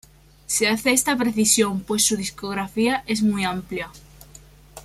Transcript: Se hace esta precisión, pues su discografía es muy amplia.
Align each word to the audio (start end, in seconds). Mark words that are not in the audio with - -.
Se 0.47 0.67
hace 0.67 0.93
esta 0.93 1.15
precisión, 1.15 1.81
pues 1.81 2.03
su 2.03 2.17
discografía 2.17 3.03
es 3.05 3.21
muy 3.21 3.43
amplia. 3.45 3.91